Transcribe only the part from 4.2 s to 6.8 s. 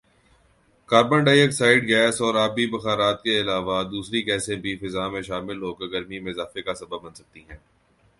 گیسیں بھی فضا میں شامل ہوکر گرمی میں اضافے کا